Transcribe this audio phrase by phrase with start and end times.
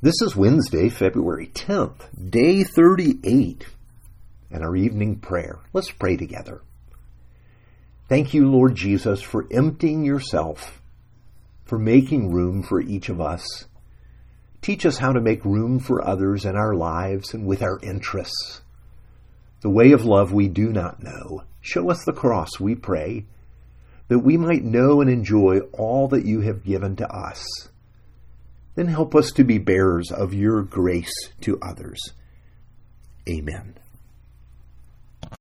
[0.00, 3.66] This is Wednesday, February 10th, day 38,
[4.48, 5.58] and our evening prayer.
[5.72, 6.62] Let's pray together.
[8.08, 10.80] Thank you, Lord Jesus, for emptying yourself,
[11.64, 13.64] for making room for each of us.
[14.62, 18.60] Teach us how to make room for others in our lives and with our interests.
[19.62, 21.42] The way of love we do not know.
[21.60, 23.26] Show us the cross, we pray,
[24.06, 27.44] that we might know and enjoy all that you have given to us
[28.78, 31.98] then help us to be bearers of your grace to others.
[33.28, 33.74] Amen.